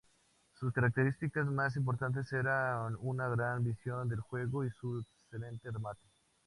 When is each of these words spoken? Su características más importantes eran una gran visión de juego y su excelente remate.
Su 0.55 0.71
características 0.71 1.45
más 1.51 1.75
importantes 1.77 2.33
eran 2.33 2.95
una 3.01 3.29
gran 3.29 3.63
visión 3.63 4.09
de 4.09 4.15
juego 4.15 4.65
y 4.65 4.71
su 4.71 5.05
excelente 5.29 5.69
remate. 5.69 6.01